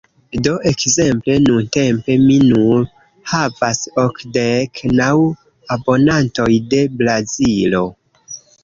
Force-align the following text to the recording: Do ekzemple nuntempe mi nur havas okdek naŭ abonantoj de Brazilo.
Do 0.43 0.53
ekzemple 0.69 1.33
nuntempe 1.47 2.11
mi 2.25 2.37
nur 2.47 2.81
havas 3.33 3.79
okdek 4.07 4.73
naŭ 5.03 5.15
abonantoj 5.79 6.53
de 6.75 6.85
Brazilo. 7.01 7.89